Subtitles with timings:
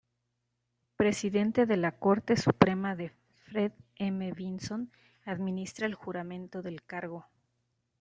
[0.95, 3.11] Presidente de la Corte Suprema de
[3.45, 4.31] Fred M.
[4.31, 4.91] Vinson
[5.25, 7.27] administra el juramento del cargo.